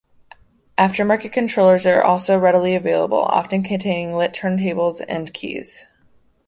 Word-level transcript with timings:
Aftermarket 0.79 1.31
controllers 1.31 1.85
are 1.85 2.01
also 2.01 2.35
readily 2.35 2.73
available, 2.73 3.19
often 3.21 3.61
containing 3.61 4.15
lit 4.17 4.33
turntables 4.33 4.99
and 5.07 5.31
keys. 5.31 5.85